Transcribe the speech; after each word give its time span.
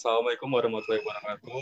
Assalamualaikum 0.00 0.48
warahmatullahi 0.48 1.04
wabarakatuh. 1.04 1.60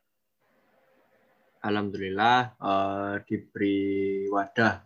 alhamdulillah 1.61 2.57
uh, 2.57 3.21
diberi 3.29 4.25
wadah 4.33 4.81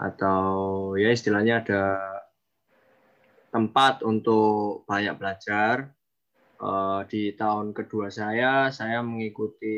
atau 0.00 0.40
ya 0.96 1.12
istilahnya 1.12 1.60
ada 1.60 1.84
tempat 3.52 4.00
untuk 4.06 4.88
banyak 4.88 5.18
belajar. 5.20 5.92
Uh, 6.60 7.04
di 7.08 7.32
tahun 7.32 7.72
kedua 7.72 8.12
saya, 8.12 8.68
saya 8.68 9.00
mengikuti 9.00 9.76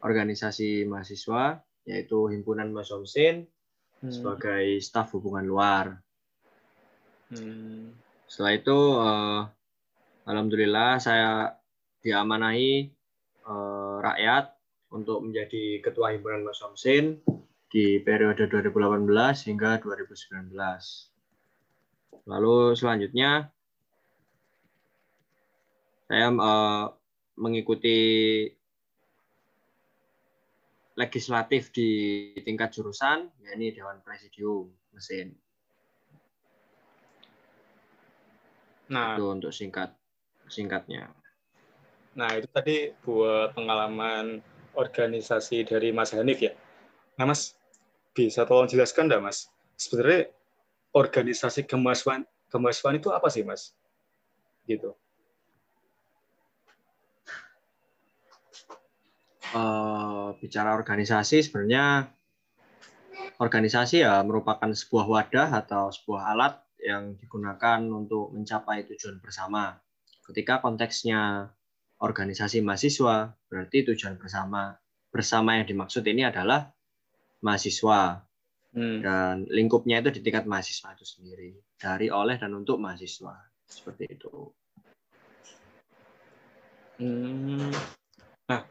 organisasi 0.00 0.88
mahasiswa, 0.88 1.60
yaitu 1.84 2.32
Himpunan 2.32 2.72
Masomsin 2.72 3.44
hmm. 4.00 4.08
sebagai 4.08 4.80
staf 4.80 5.12
hubungan 5.12 5.44
luar. 5.44 6.00
Hmm. 7.28 7.92
Setelah 8.24 8.52
itu, 8.56 8.78
uh, 9.04 9.40
alhamdulillah 10.30 11.02
saya 11.02 11.58
diamanahi 12.06 12.86
uh, 13.50 13.98
rakyat 13.98 14.54
untuk 14.94 15.26
menjadi 15.26 15.82
ketua 15.82 16.14
Himpunan 16.14 16.46
Masomsin 16.46 17.18
di 17.70 17.98
periode 18.02 18.46
2018 18.46 19.06
hingga 19.50 19.82
2019. 19.82 20.54
Lalu 22.30 22.56
selanjutnya 22.78 23.50
saya 26.10 26.26
uh, 26.34 26.90
mengikuti 27.38 27.98
legislatif 30.98 31.70
di 31.70 31.90
tingkat 32.42 32.74
jurusan, 32.74 33.30
yakni 33.46 33.70
Dewan 33.70 34.02
Presidium 34.02 34.68
mesin. 34.90 35.32
Nah, 38.90 39.14
itu 39.14 39.24
untuk 39.30 39.54
singkat 39.54 39.99
singkatnya. 40.50 41.08
Nah, 42.18 42.34
itu 42.34 42.50
tadi 42.50 42.90
buat 43.06 43.54
pengalaman 43.54 44.42
organisasi 44.74 45.62
dari 45.62 45.94
Mas 45.94 46.10
Hanif 46.10 46.42
ya. 46.42 46.52
Nah, 47.16 47.30
Mas, 47.30 47.54
bisa 48.12 48.42
tolong 48.42 48.66
jelaskan 48.66 49.06
enggak, 49.06 49.22
Mas? 49.22 49.38
Sebenarnya 49.78 50.28
organisasi 50.90 51.70
kemahasiswaan 51.70 52.26
kemahasiswaan 52.50 52.98
itu 52.98 53.08
apa 53.14 53.30
sih, 53.30 53.46
Mas? 53.46 53.72
Gitu. 54.66 54.90
Uh, 59.50 60.30
bicara 60.38 60.78
organisasi 60.78 61.42
sebenarnya 61.42 62.06
organisasi 63.42 64.06
ya 64.06 64.22
merupakan 64.22 64.70
sebuah 64.70 65.06
wadah 65.10 65.48
atau 65.58 65.90
sebuah 65.90 66.22
alat 66.36 66.54
yang 66.78 67.18
digunakan 67.18 67.82
untuk 67.90 68.30
mencapai 68.30 68.86
tujuan 68.86 69.18
bersama. 69.18 69.80
Ketika 70.30 70.62
konteksnya 70.62 71.50
organisasi 71.98 72.62
mahasiswa, 72.62 73.34
berarti 73.50 73.82
tujuan 73.82 74.14
bersama 74.14 74.78
bersama 75.10 75.58
yang 75.58 75.66
dimaksud 75.66 76.06
ini 76.06 76.22
adalah 76.22 76.70
mahasiswa. 77.42 78.22
Hmm. 78.70 79.02
Dan 79.02 79.50
lingkupnya 79.50 79.98
itu 79.98 80.14
di 80.14 80.20
tingkat 80.22 80.46
mahasiswa 80.46 80.94
itu 80.94 81.02
sendiri, 81.02 81.50
dari 81.74 82.06
oleh 82.14 82.38
dan 82.38 82.54
untuk 82.54 82.78
mahasiswa. 82.78 83.34
Seperti 83.66 84.06
itu. 84.06 84.54
Hmm. 87.02 87.74
Nah, 88.46 88.62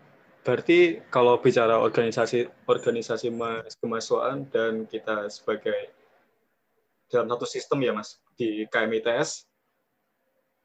berarti 0.47 1.03
kalau 1.11 1.43
bicara 1.43 1.75
organisasi 1.75 2.47
organisasi 2.71 3.35
kemahasiswaan 3.83 4.47
dan 4.47 4.87
kita 4.87 5.27
sebagai 5.27 5.91
dalam 7.11 7.27
satu 7.27 7.43
sistem 7.43 7.83
ya 7.83 7.91
Mas 7.91 8.23
di 8.39 8.63
KMITS 8.71 9.48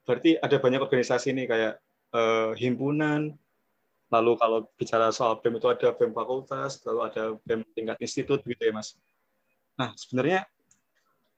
berarti 0.04 0.36
ada 0.38 0.56
banyak 0.60 0.80
organisasi 0.80 1.32
nih 1.32 1.46
kayak 1.48 1.74
eh, 2.14 2.50
himpunan 2.60 3.32
lalu 4.12 4.32
kalau 4.38 4.58
bicara 4.78 5.10
soal 5.10 5.40
BEM 5.42 5.58
itu 5.58 5.68
ada 5.68 5.88
BEM 5.96 6.12
fakultas 6.14 6.78
lalu 6.86 7.00
ada 7.08 7.22
BEM 7.42 7.66
tingkat 7.74 7.98
institut 7.98 8.44
gitu 8.46 8.62
ya 8.62 8.72
Mas. 8.72 8.94
Nah, 9.74 9.90
sebenarnya 9.96 10.46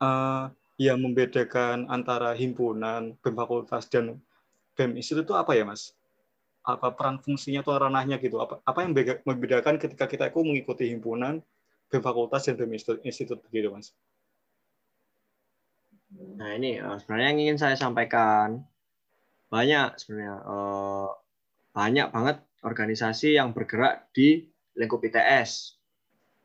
eh, 0.03 0.45
yang 0.77 1.01
membedakan 1.01 1.89
antara 1.89 2.37
himpunan 2.37 3.17
BEM 3.23 3.35
fakultas 3.35 3.89
dan 3.89 4.21
BEM 4.77 4.99
institut 5.01 5.25
itu 5.25 5.35
apa 5.39 5.57
ya 5.57 5.65
Mas? 5.65 5.97
apa 6.67 6.91
peran 6.99 7.23
fungsinya 7.23 7.63
atau 7.63 7.79
ranahnya 7.79 8.19
gitu 8.19 8.43
apa 8.43 8.59
apa 8.67 8.83
yang 8.83 8.91
membedakan 9.23 9.79
ketika 9.79 10.11
kita 10.11 10.35
itu 10.35 10.43
mengikuti 10.43 10.91
himpunan 10.91 11.39
BEM 11.87 12.03
fakultas 12.03 12.51
dan 12.51 12.59
BEM 12.59 12.75
institut 13.07 13.39
gitu 13.55 13.71
mas 13.71 13.95
nah 16.15 16.55
ini 16.55 16.79
uh, 16.79 16.97
sebenarnya 17.03 17.29
yang 17.35 17.41
ingin 17.43 17.59
saya 17.59 17.75
sampaikan 17.75 18.63
banyak 19.51 19.99
sebenarnya 19.99 20.43
uh, 20.47 21.11
banyak 21.75 22.09
banget 22.11 22.37
organisasi 22.63 23.37
yang 23.37 23.55
bergerak 23.55 24.11
di 24.15 24.47
lingkup 24.79 25.03
ITS 25.03 25.79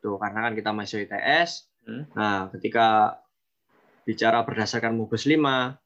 tuh 0.02 0.18
karena 0.18 0.50
kan 0.50 0.52
kita 0.58 0.70
masih 0.74 1.06
ITS 1.06 1.70
hmm. 1.86 2.14
nah 2.14 2.50
ketika 2.54 3.18
bicara 4.02 4.42
berdasarkan 4.42 4.98
Mubes 4.98 5.24
5 5.24 5.38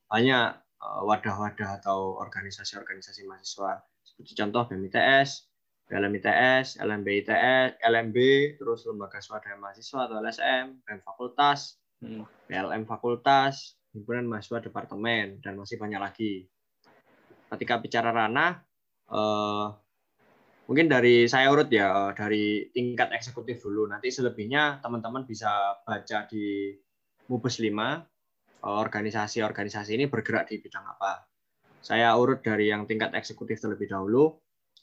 banyak 0.09 0.49
uh, 0.81 1.01
wadah-wadah 1.05 1.85
atau 1.85 2.17
organisasi-organisasi 2.17 3.29
mahasiswa 3.29 3.85
seperti 4.17 4.33
contoh 4.39 4.65
BMITS, 4.73 5.45
PLMITS, 5.93 6.81
LMB 6.81 7.09
ITS, 7.21 7.71
LMB, 7.85 8.17
terus 8.57 8.89
lembaga 8.89 9.21
swadaya 9.21 9.61
mahasiswa 9.61 10.09
atau 10.09 10.17
LSM, 10.25 10.65
BEM 10.89 11.01
fakultas. 11.05 11.77
PLM 12.01 12.85
fakultas, 12.85 13.77
himpunan 13.97 14.29
mahasiswa 14.29 14.61
departemen 14.61 15.41
dan 15.41 15.57
masih 15.57 15.81
banyak 15.81 16.01
lagi. 16.01 16.45
Ketika 17.49 17.81
bicara 17.81 18.13
ranah, 18.13 18.61
eh, 19.09 19.67
mungkin 20.69 20.87
dari 20.91 21.31
saya 21.31 21.49
urut 21.49 21.71
ya 21.73 21.89
eh, 21.89 22.11
dari 22.13 22.45
tingkat 22.75 23.15
eksekutif 23.17 23.65
dulu. 23.65 23.89
Nanti 23.89 24.13
selebihnya 24.13 24.85
teman-teman 24.85 25.25
bisa 25.25 25.81
baca 25.87 26.29
di 26.29 26.75
Mubes 27.33 27.57
5 27.59 27.69
eh, 27.71 28.03
organisasi-organisasi 28.63 29.97
ini 29.97 30.05
bergerak 30.11 30.53
di 30.53 30.61
bidang 30.61 30.85
apa. 30.85 31.25
Saya 31.87 32.11
urut 32.19 32.43
dari 32.43 32.67
yang 32.67 32.83
tingkat 32.83 33.15
eksekutif 33.15 33.63
terlebih 33.63 33.87
dahulu, 33.87 34.35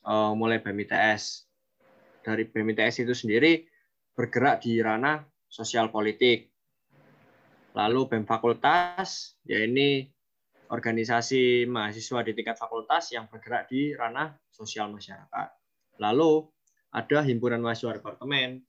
uh, 0.07 0.31
mulai 0.31 0.63
BMITS. 0.63 1.51
Dari 2.24 2.48
BMITS 2.48 3.04
itu 3.04 3.12
sendiri 3.12 3.68
bergerak 4.15 4.63
di 4.63 4.80
ranah 4.80 5.19
sosial 5.51 5.92
politik. 5.92 6.53
Lalu 7.74 8.00
BEM 8.06 8.25
fakultas, 8.30 9.34
ya 9.50 9.66
ini 9.66 10.06
organisasi 10.70 11.66
mahasiswa 11.66 12.22
di 12.25 12.31
tingkat 12.38 12.58
fakultas 12.58 13.10
yang 13.14 13.25
bergerak 13.30 13.70
di 13.70 13.94
ranah 13.94 14.38
sosial 14.50 14.94
masyarakat. 14.94 15.50
Lalu 16.02 16.46
ada 16.94 17.20
himpunan 17.25 17.62
mahasiswa 17.62 17.98
departemen 17.98 18.62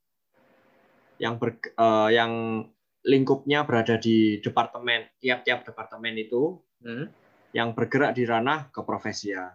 yang 1.21 1.37
ber, 1.37 1.57
uh, 1.77 2.09
yang 2.09 2.65
lingkupnya 3.05 3.69
berada 3.69 4.01
di 4.01 4.41
departemen 4.41 5.05
tiap-tiap 5.21 5.69
departemen 5.69 6.17
itu 6.17 6.57
hmm. 6.81 7.07
yang 7.53 7.77
bergerak 7.77 8.17
di 8.17 8.25
ranah 8.25 8.73
keprofesian. 8.73 9.53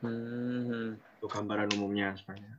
Hmm. 0.00 0.96
Itu 1.18 1.26
gambaran 1.26 1.74
umumnya 1.74 2.14
sebenarnya. 2.14 2.56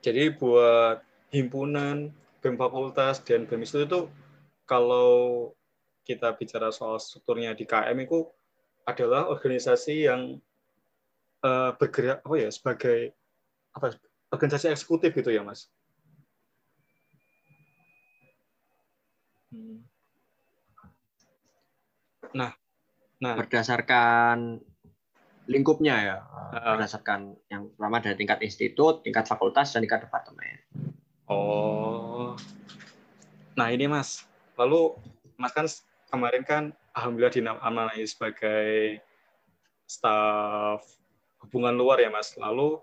Jadi 0.00 0.32
buat 0.32 1.04
himpunan 1.28 2.08
BEM 2.40 2.56
fakultas 2.56 3.20
dan 3.24 3.44
BEM 3.44 3.62
itu 3.64 4.08
kalau 4.64 5.10
kita 6.04 6.32
bicara 6.34 6.72
soal 6.72 6.96
strukturnya 6.96 7.52
di 7.52 7.68
KM 7.68 7.96
itu 8.00 8.26
adalah 8.88 9.28
organisasi 9.28 10.08
yang 10.08 10.40
uh, 11.44 11.70
bergerak 11.76 12.24
apa 12.24 12.36
ya 12.40 12.50
sebagai 12.50 13.12
apa 13.76 13.94
organisasi 14.32 14.72
eksekutif 14.72 15.14
gitu 15.14 15.30
ya 15.30 15.44
mas. 15.44 15.68
Hmm. 19.50 19.82
Nah, 22.30 22.54
nah 23.18 23.34
berdasarkan 23.34 24.62
lingkupnya 25.50 25.94
ya, 25.98 26.16
uh, 26.54 26.78
berdasarkan 26.78 27.34
yang 27.50 27.74
pertama 27.74 27.98
dari 27.98 28.14
tingkat 28.14 28.38
institut, 28.46 29.02
tingkat 29.02 29.26
fakultas 29.26 29.74
dan 29.74 29.82
tingkat 29.82 30.06
departemen. 30.06 30.62
Oh. 31.30 32.34
Nah, 33.54 33.70
ini 33.70 33.86
Mas. 33.86 34.26
Lalu 34.58 34.98
Mas 35.38 35.54
kan 35.54 35.70
kemarin 36.10 36.42
kan 36.42 36.62
alhamdulillah 36.90 37.30
dinamanai 37.30 38.02
sebagai 38.02 38.98
staf 39.86 40.82
hubungan 41.46 41.78
luar 41.78 42.02
ya 42.02 42.10
Mas. 42.10 42.34
Lalu 42.34 42.82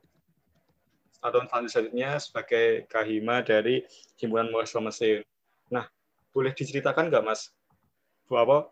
tahun 1.19 1.67
selanjutnya 1.67 2.23
sebagai 2.23 2.87
kahima 2.87 3.43
dari 3.43 3.83
himpunan 4.15 4.47
mahasiswa 4.47 4.79
mesin. 4.79 5.19
Nah, 5.67 5.91
boleh 6.31 6.55
diceritakan 6.55 7.11
nggak 7.11 7.27
Mas? 7.27 7.51
Bahwa 8.31 8.71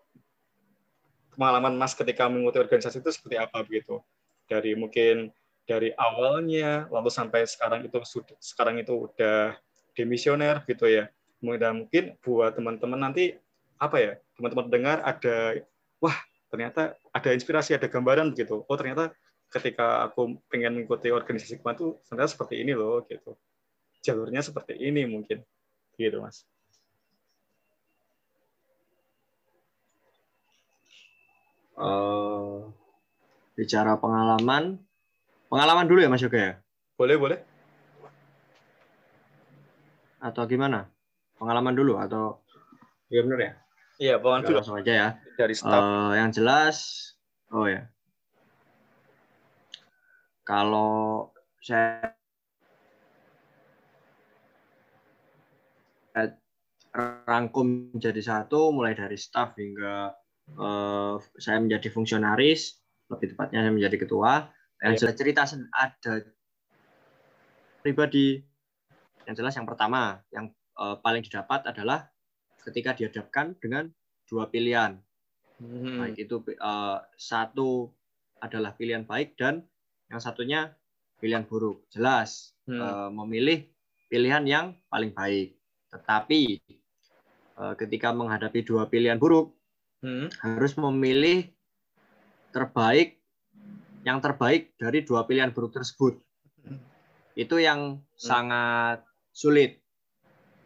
pengalaman 1.36 1.76
Mas 1.76 1.92
ketika 1.92 2.32
mengikuti 2.32 2.64
organisasi 2.64 3.04
itu 3.04 3.12
seperti 3.12 3.36
apa 3.36 3.60
begitu? 3.60 4.00
Dari 4.48 4.72
mungkin 4.72 5.36
dari 5.66 5.90
awalnya 5.98 6.86
lalu 6.88 7.10
sampai 7.10 7.42
sekarang 7.44 7.84
itu 7.84 7.98
sekarang 8.38 8.78
itu 8.78 9.10
udah 9.10 9.58
demisioner 9.98 10.62
gitu 10.64 10.86
ya. 10.86 11.10
Mungkin 11.42 12.16
buat 12.22 12.54
teman-teman 12.56 13.10
nanti 13.10 13.34
apa 13.76 13.96
ya 14.00 14.12
teman-teman 14.38 14.66
dengar 14.72 14.98
ada 15.04 15.60
wah 16.00 16.16
ternyata 16.48 16.96
ada 17.12 17.30
inspirasi 17.34 17.74
ada 17.74 17.90
gambaran 17.90 18.32
gitu. 18.38 18.64
Oh 18.64 18.76
ternyata 18.78 19.12
ketika 19.50 20.06
aku 20.06 20.38
pengen 20.50 20.78
mengikuti 20.78 21.10
organisasi 21.10 21.60
kemarin 21.60 21.78
tuh 21.78 21.92
ternyata 22.06 22.30
seperti 22.30 22.62
ini 22.62 22.72
loh 22.72 23.02
gitu. 23.10 23.34
Jalurnya 24.06 24.40
seperti 24.40 24.78
ini 24.78 25.02
mungkin 25.04 25.42
gitu 25.98 26.22
mas. 26.22 26.46
Uh, 31.76 32.72
bicara 33.52 34.00
pengalaman, 34.00 34.80
pengalaman 35.46 35.86
dulu 35.86 36.00
ya 36.02 36.10
Mas 36.10 36.22
Yoga 36.22 36.38
ya? 36.38 36.52
Boleh, 36.96 37.16
boleh 37.20 37.38
atau 40.26 40.42
gimana? 40.50 40.90
Pengalaman 41.38 41.76
dulu 41.76 42.00
atau 42.00 42.42
Iya 43.06 43.22
benar 43.22 43.38
ya? 43.38 43.52
Iya, 44.02 44.14
pengalaman 44.18 44.42
dulu. 44.50 44.56
Langsung 44.58 44.78
aja 44.82 44.92
ya. 44.92 45.08
Dari 45.38 45.54
staff. 45.54 45.78
Uh, 45.78 46.12
yang 46.18 46.34
jelas, 46.34 46.76
oh 47.54 47.70
ya. 47.70 47.86
Kalau 50.42 51.30
saya 51.62 52.14
rangkum 57.26 57.94
jadi 57.94 58.18
satu, 58.18 58.74
mulai 58.74 58.98
dari 58.98 59.14
staff 59.14 59.54
hingga 59.54 60.10
uh, 60.58 61.14
saya 61.38 61.62
menjadi 61.62 61.86
fungsionaris, 61.92 62.82
lebih 63.06 63.38
tepatnya 63.38 63.62
saya 63.62 63.74
menjadi 63.74 64.02
ketua. 64.02 64.50
Yang 64.84 64.94
jelas 65.00 65.16
cerita 65.16 65.42
ada 65.72 66.14
pribadi 67.80 68.44
yang 69.26 69.34
jelas 69.34 69.54
yang 69.58 69.66
pertama, 69.66 70.22
yang 70.30 70.52
uh, 70.78 70.98
paling 71.02 71.24
didapat 71.24 71.66
adalah 71.66 72.06
ketika 72.62 72.94
dihadapkan 72.94 73.58
dengan 73.58 73.90
dua 74.30 74.46
pilihan. 74.46 75.02
Hmm. 75.58 75.98
Baik 76.04 76.28
itu 76.28 76.36
uh, 76.62 77.02
satu 77.18 77.90
adalah 78.38 78.76
pilihan 78.76 79.02
baik 79.02 79.34
dan 79.34 79.66
yang 80.12 80.22
satunya 80.22 80.70
pilihan 81.18 81.42
buruk. 81.42 81.82
Jelas 81.90 82.54
hmm. 82.70 82.78
uh, 82.78 83.10
memilih 83.10 83.66
pilihan 84.06 84.46
yang 84.46 84.66
paling 84.86 85.10
baik. 85.10 85.58
Tetapi 85.90 86.60
ketika 87.56 88.12
menghadapi 88.12 88.68
dua 88.68 88.84
pilihan 88.84 89.16
buruk 89.16 89.56
hmm. 90.04 90.28
harus 90.44 90.76
memilih 90.76 91.48
terbaik 92.52 93.15
yang 94.06 94.22
terbaik 94.22 94.78
dari 94.78 95.02
dua 95.02 95.26
pilihan 95.26 95.50
buruk 95.50 95.74
tersebut. 95.74 96.22
Hmm. 96.62 96.78
Itu 97.34 97.58
yang 97.58 98.06
hmm. 98.06 98.14
sangat 98.14 99.02
sulit 99.34 99.82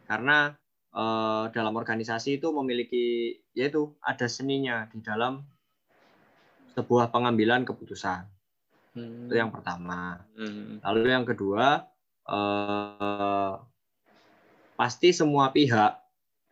karena 0.05 0.53
uh, 0.93 1.49
dalam 1.51 1.73
organisasi 1.75 2.39
itu 2.39 2.53
memiliki 2.53 3.39
yaitu 3.57 3.95
ada 4.03 4.27
seninya 4.29 4.87
di 4.87 5.01
dalam 5.03 5.43
sebuah 6.71 7.11
pengambilan 7.11 7.67
keputusan 7.67 8.27
hmm. 8.95 9.27
itu 9.27 9.35
yang 9.35 9.51
pertama 9.51 10.23
hmm. 10.39 10.79
lalu 10.83 11.11
yang 11.11 11.27
kedua 11.27 11.83
uh, 12.27 13.59
pasti 14.79 15.11
semua 15.11 15.51
pihak 15.51 15.99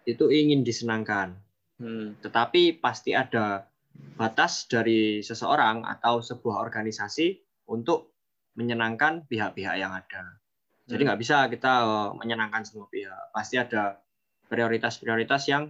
itu 0.03 0.27
ingin 0.27 0.67
disenangkan 0.67 1.39
hmm. 1.79 2.19
tetapi 2.19 2.83
pasti 2.83 3.15
ada 3.15 3.68
batas 4.19 4.67
dari 4.67 5.23
seseorang 5.23 5.87
atau 5.87 6.19
sebuah 6.19 6.59
organisasi 6.59 7.39
untuk 7.71 8.13
menyenangkan 8.59 9.23
pihak-pihak 9.25 9.75
yang 9.79 9.95
ada 9.95 10.39
jadi 10.89 11.01
nggak 11.05 11.21
bisa 11.21 11.45
kita 11.53 11.73
eh, 11.85 12.09
menyenangkan 12.17 12.65
semua 12.65 12.89
pihak. 12.89 13.29
Pasti 13.29 13.61
ada 13.61 14.01
prioritas-prioritas 14.49 15.45
yang 15.45 15.69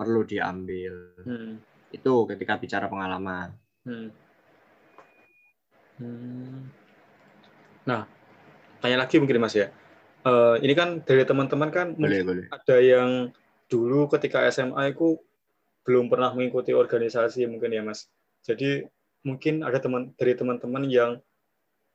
perlu 0.00 0.24
diambil. 0.24 1.12
Hmm. 1.20 1.60
Itu 1.92 2.24
ketika 2.24 2.56
bicara 2.56 2.88
pengalaman. 2.88 3.52
Hmm. 3.84 4.08
Hmm. 6.00 6.72
Nah, 7.84 8.08
tanya 8.80 9.04
lagi 9.04 9.20
mungkin 9.20 9.36
Mas 9.36 9.52
ya. 9.52 9.68
Uh, 10.22 10.54
ini 10.62 10.72
kan 10.78 11.02
dari 11.02 11.26
teman-teman 11.26 11.74
kan 11.74 11.98
boleh, 11.98 12.22
boleh. 12.22 12.46
ada 12.46 12.76
yang 12.78 13.34
dulu 13.66 14.06
ketika 14.06 14.46
SMA 14.54 14.94
itu 14.94 15.18
belum 15.82 16.06
pernah 16.10 16.30
mengikuti 16.34 16.70
organisasi 16.74 17.46
mungkin 17.50 17.74
ya 17.74 17.82
Mas. 17.82 18.06
Jadi 18.42 18.86
mungkin 19.22 19.62
ada 19.62 19.78
teman 19.78 20.10
dari 20.18 20.34
teman-teman 20.34 20.86
yang 20.90 21.18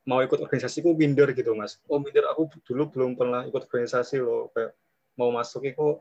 mau 0.08 0.24
ikut 0.24 0.40
organisasi 0.40 0.80
ku 0.80 0.96
minder 0.96 1.36
gitu 1.36 1.52
mas. 1.52 1.84
Oh 1.92 2.00
minder 2.00 2.24
aku 2.32 2.48
dulu 2.64 2.88
belum 2.88 3.20
pernah 3.20 3.44
ikut 3.44 3.68
organisasi 3.68 4.24
loh. 4.24 4.48
Kayak 4.56 4.72
mau 5.20 5.36
masuk 5.36 5.68
itu 5.68 6.00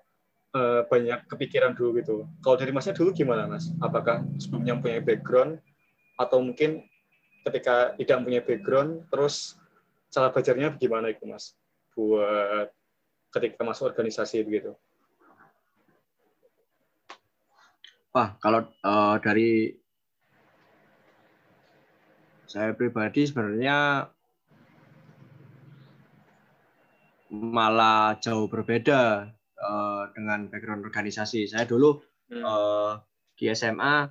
uh, 0.55 0.87
banyak 0.87 1.27
kepikiran 1.27 1.75
dulu 1.75 1.99
gitu. 1.99 2.15
Kalau 2.47 2.57
dari 2.57 2.71
masnya 2.71 2.95
dulu 2.95 3.11
gimana 3.11 3.51
mas? 3.51 3.75
Apakah 3.83 4.23
sebelumnya 4.39 4.79
punya 4.79 5.03
background? 5.03 5.59
Atau 6.23 6.39
mungkin 6.39 6.87
ketika 7.43 7.99
tidak 7.99 8.19
punya 8.23 8.41
background 8.47 8.91
terus 9.11 9.59
cara 10.15 10.31
belajarnya 10.31 10.79
gimana 10.79 11.11
itu 11.11 11.27
mas? 11.27 11.59
Buat 11.99 12.71
ketika 13.35 13.67
masuk 13.67 13.91
organisasi 13.91 14.47
begitu 14.47 14.79
Wah, 18.17 18.33
kalau 18.41 18.65
uh, 18.81 19.21
dari 19.21 19.77
saya 22.49 22.73
pribadi 22.73 23.29
sebenarnya 23.29 24.09
malah 27.29 28.17
jauh 28.17 28.49
berbeda 28.49 29.29
uh, 29.61 30.03
dengan 30.17 30.49
background 30.49 30.89
organisasi. 30.89 31.45
Saya 31.45 31.69
dulu 31.69 32.01
hmm. 32.33 32.41
uh, 32.41 33.05
di 33.37 33.53
SMA 33.53 34.09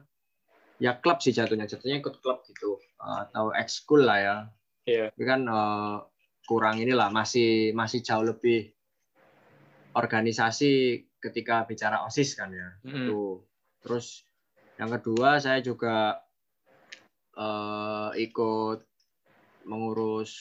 ya 0.78 1.02
klub 1.02 1.18
sih 1.26 1.34
jatuhnya, 1.34 1.66
jatuhnya 1.66 1.98
ikut 1.98 2.22
klub 2.22 2.46
gitu 2.46 2.78
uh, 3.02 3.26
atau 3.26 3.58
ekskul 3.58 4.06
lah 4.06 4.22
ya. 4.22 4.38
Yeah. 4.86 5.10
Tapi 5.18 5.26
kan 5.26 5.50
uh, 5.50 6.06
kurang 6.46 6.78
inilah 6.78 7.10
masih 7.10 7.74
masih 7.74 8.06
jauh 8.06 8.22
lebih 8.22 8.70
organisasi 9.98 11.02
ketika 11.18 11.66
bicara 11.66 12.06
osis 12.06 12.38
kan 12.38 12.54
ya. 12.54 12.70
Hmm. 12.86 13.10
Tuh. 13.10 13.55
Terus 13.86 14.26
yang 14.82 14.90
kedua 14.90 15.38
saya 15.38 15.62
juga 15.62 16.18
uh, 17.38 18.10
ikut 18.18 18.82
mengurus 19.70 20.34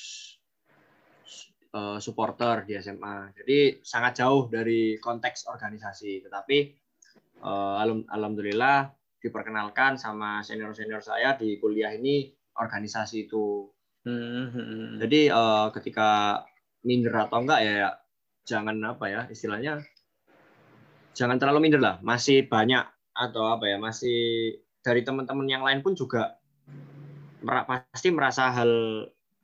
uh, 1.76 2.00
supporter 2.00 2.64
di 2.64 2.78
SMA. 2.80 3.36
Jadi 3.36 3.84
sangat 3.84 4.24
jauh 4.24 4.48
dari 4.48 4.96
konteks 4.96 5.50
organisasi. 5.50 6.24
Tetapi 6.24 6.58
uh, 7.44 7.82
alham 7.82 8.08
alhamdulillah 8.08 8.88
diperkenalkan 9.20 10.00
sama 10.00 10.40
senior-senior 10.40 11.04
saya 11.04 11.36
di 11.36 11.60
kuliah 11.60 11.92
ini 11.92 12.32
organisasi 12.56 13.28
itu. 13.28 13.68
Hmm. 14.04 15.00
Jadi 15.00 15.32
uh, 15.32 15.72
ketika 15.72 16.40
minder 16.84 17.28
atau 17.28 17.40
enggak 17.40 17.60
ya 17.64 17.88
jangan 18.44 18.76
apa 18.84 19.08
ya 19.08 19.20
istilahnya 19.32 19.80
jangan 21.16 21.40
terlalu 21.40 21.68
minder 21.68 21.80
lah. 21.80 21.96
Masih 22.04 22.44
banyak 22.44 22.84
atau 23.14 23.46
apa 23.46 23.70
ya 23.70 23.78
masih 23.78 24.52
dari 24.82 25.06
teman-teman 25.06 25.46
yang 25.46 25.62
lain 25.62 25.80
pun 25.80 25.94
juga 25.94 26.36
pasti 27.94 28.08
merasa 28.10 28.50
hal 28.50 28.72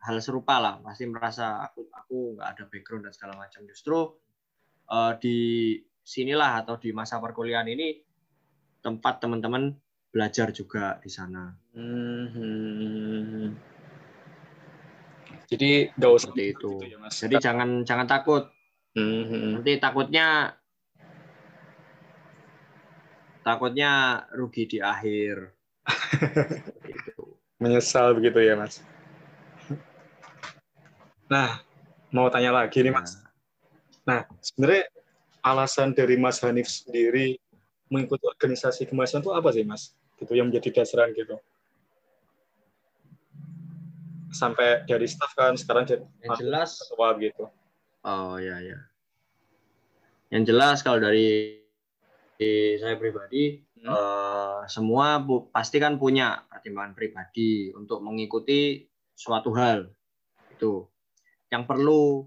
hal 0.00 0.16
serupa 0.18 0.58
lah 0.58 0.80
pasti 0.82 1.06
merasa 1.06 1.64
aku 1.70 1.86
aku 1.92 2.16
nggak 2.36 2.48
ada 2.56 2.64
background 2.66 3.04
dan 3.06 3.12
segala 3.14 3.34
macam 3.38 3.62
justru 3.68 4.16
uh, 4.90 5.12
di 5.20 5.78
sinilah 6.02 6.64
atau 6.64 6.74
di 6.80 6.90
masa 6.90 7.22
perkuliahan 7.22 7.68
ini 7.70 8.02
tempat 8.80 9.20
teman-teman 9.22 9.76
belajar 10.10 10.50
juga 10.50 10.98
di 10.98 11.10
sana. 11.12 11.54
Hmm. 11.76 13.54
Jadi 15.46 15.90
nggak 15.94 16.10
usah 16.10 16.30
seperti 16.30 16.44
itu. 16.54 16.72
Gitu 16.82 16.90
ya, 16.90 16.98
Mas. 16.98 17.14
Jadi 17.20 17.34
jangan 17.38 17.86
jangan 17.86 18.06
takut. 18.10 18.50
Hmm. 18.98 19.62
Nanti 19.62 19.78
takutnya 19.78 20.58
takutnya 23.44 24.24
rugi 24.34 24.66
di 24.66 24.78
akhir. 24.80 25.52
Menyesal 27.60 28.16
begitu 28.16 28.40
ya, 28.40 28.56
Mas. 28.56 28.80
Nah, 31.30 31.62
mau 32.10 32.26
tanya 32.32 32.50
lagi 32.50 32.80
nih, 32.80 32.92
Mas. 32.92 33.20
Nah, 34.08 34.24
sebenarnya 34.40 34.88
alasan 35.44 35.92
dari 35.92 36.16
Mas 36.16 36.40
Hanif 36.40 36.68
sendiri 36.68 37.36
mengikuti 37.92 38.24
organisasi 38.24 38.88
kemahasiswaan 38.88 39.22
itu 39.24 39.32
apa 39.32 39.48
sih, 39.52 39.64
Mas? 39.64 39.92
Gitu 40.16 40.32
yang 40.36 40.48
menjadi 40.48 40.82
dasaran 40.82 41.12
gitu. 41.12 41.36
Sampai 44.30 44.86
dari 44.86 45.10
staff 45.10 45.34
kan 45.34 45.58
sekarang 45.58 45.84
jadi 45.84 46.06
yang 46.22 46.38
jelas 46.38 46.78
ketua 46.86 47.18
gitu. 47.18 47.50
Oh 48.06 48.40
ya 48.40 48.62
ya. 48.62 48.78
Yang 50.30 50.54
jelas 50.54 50.76
kalau 50.86 51.02
dari 51.02 51.59
saya 52.80 52.96
pribadi 52.96 53.60
hmm. 53.80 53.86
uh, 53.88 54.60
semua 54.64 55.20
bu, 55.20 55.52
pasti 55.52 55.76
kan 55.76 56.00
punya 56.00 56.48
pertimbangan 56.48 56.96
pribadi 56.96 57.68
untuk 57.76 58.00
mengikuti 58.00 58.88
suatu 59.12 59.52
hal 59.52 59.88
itu 60.52 60.88
yang 61.52 61.68
perlu 61.68 62.24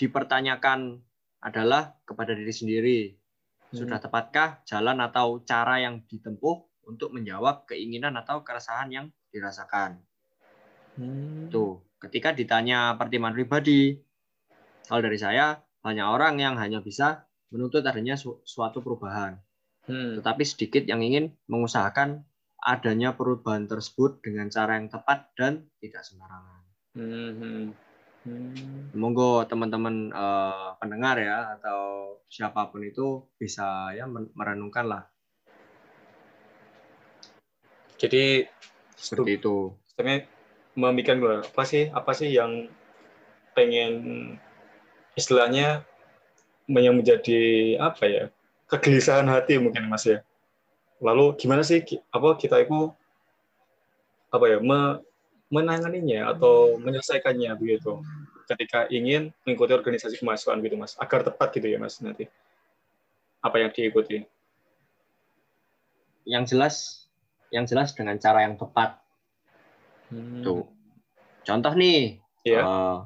dipertanyakan 0.00 0.98
adalah 1.42 1.98
kepada 2.06 2.32
diri 2.32 2.54
sendiri. 2.54 3.00
Sudah 3.72 3.98
hmm. 3.98 4.06
tepatkah 4.08 4.48
jalan 4.68 4.98
atau 5.00 5.40
cara 5.42 5.80
yang 5.80 6.04
ditempuh 6.06 6.86
untuk 6.86 7.14
menjawab 7.14 7.64
keinginan 7.66 8.14
atau 8.18 8.42
keresahan 8.44 8.88
yang 8.92 9.06
dirasakan? 9.32 10.02
Hmm. 10.98 11.48
Tuh, 11.48 11.82
ketika 11.98 12.36
ditanya 12.36 12.94
pertimbangan 13.00 13.36
pribadi, 13.36 13.96
kalau 14.86 15.00
dari 15.00 15.16
saya 15.16 15.62
banyak 15.80 16.04
orang 16.04 16.38
yang 16.38 16.54
hanya 16.60 16.84
bisa 16.84 17.26
menuntut 17.52 17.84
adanya 17.84 18.16
su 18.16 18.40
suatu 18.42 18.80
perubahan, 18.80 19.36
hmm. 19.86 20.18
tetapi 20.18 20.42
sedikit 20.42 20.88
yang 20.88 21.04
ingin 21.04 21.36
mengusahakan 21.46 22.24
adanya 22.62 23.12
perubahan 23.12 23.68
tersebut 23.68 24.24
dengan 24.24 24.48
cara 24.48 24.80
yang 24.80 24.88
tepat 24.88 25.28
dan 25.36 25.68
tidak 25.78 26.02
sembarangan. 26.02 26.60
Hmm. 26.96 27.32
hmm. 27.36 27.64
Hmm. 28.22 28.94
Monggo 28.94 29.42
teman-teman 29.50 30.14
uh, 30.14 30.78
pendengar 30.78 31.18
ya 31.18 31.58
atau 31.58 32.14
siapa 32.30 32.70
pun 32.70 32.86
itu 32.86 33.26
bisa 33.34 33.90
ya 33.98 34.06
merenungkan 34.08 34.86
lah. 34.86 35.02
Jadi 37.98 38.46
seperti 38.94 39.42
itu. 39.42 39.74
Sebenarnya 39.90 40.30
memikirkan 40.78 41.42
apa 41.42 41.62
sih 41.66 41.90
apa 41.90 42.14
sih 42.14 42.30
yang 42.30 42.70
pengen 43.58 43.92
istilahnya 45.18 45.84
yang 46.70 46.98
menjadi 46.98 47.40
apa 47.82 48.04
ya 48.06 48.24
kegelisahan 48.70 49.28
hati 49.28 49.60
mungkin 49.60 49.88
mas 49.90 50.08
ya. 50.08 50.24
Lalu 51.02 51.34
gimana 51.36 51.66
sih 51.66 51.82
apa 52.14 52.38
kita 52.38 52.62
itu 52.62 52.88
apa 54.32 54.44
ya 54.48 54.58
me, 54.62 55.02
menanganinya 55.52 56.32
atau 56.32 56.80
menyelesaikannya 56.80 57.52
begitu 57.60 58.00
ketika 58.48 58.88
ingin 58.88 59.30
mengikuti 59.44 59.76
organisasi 59.76 60.16
kemahasiswaan 60.16 60.64
gitu 60.64 60.80
mas 60.80 60.96
agar 60.96 61.20
tepat 61.20 61.52
gitu 61.52 61.68
ya 61.68 61.76
mas 61.76 62.00
nanti 62.00 62.26
apa 63.44 63.56
yang 63.60 63.70
diikuti 63.74 64.24
yang 66.24 66.48
jelas 66.48 67.06
yang 67.52 67.68
jelas 67.68 67.92
dengan 67.92 68.16
cara 68.16 68.48
yang 68.48 68.56
tepat 68.56 68.96
hmm. 70.08 70.40
tuh 70.40 70.64
contoh 71.44 71.72
nih 71.76 72.22
yeah. 72.48 72.62
Iya. 72.62 72.62
uh, 72.64 72.96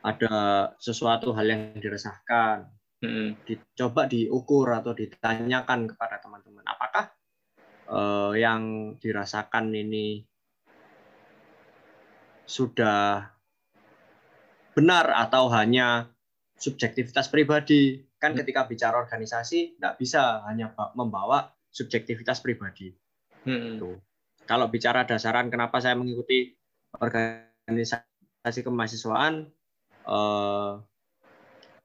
ada 0.00 0.34
sesuatu 0.80 1.34
hal 1.36 1.46
yang 1.50 1.62
diresahkan 1.76 2.70
hmm. 3.00 3.44
dicoba 3.44 4.06
diukur 4.06 4.72
atau 4.72 4.92
ditanyakan 4.92 5.90
kepada 5.90 6.20
teman-teman 6.20 6.64
apakah 6.64 7.12
uh, 7.90 8.32
yang 8.36 8.94
dirasakan 9.00 9.72
ini 9.74 10.24
sudah 12.50 13.30
benar 14.74 15.06
atau 15.14 15.50
hanya 15.54 16.10
subjektivitas 16.58 17.30
pribadi. 17.30 18.02
Kan 18.20 18.36
hmm. 18.36 18.44
ketika 18.44 18.66
bicara 18.68 19.00
organisasi, 19.00 19.78
tidak 19.78 19.96
bisa 19.96 20.44
hanya 20.44 20.74
membawa 20.92 21.48
subjektivitas 21.70 22.42
pribadi. 22.44 22.92
Hmm. 23.46 23.80
Tuh. 23.80 23.96
Kalau 24.44 24.66
bicara 24.66 25.06
dasaran 25.06 25.48
kenapa 25.48 25.78
saya 25.78 25.94
mengikuti 25.94 26.52
organisasi 26.98 28.60
kemahasiswaan, 28.66 29.46
eh, 30.10 30.72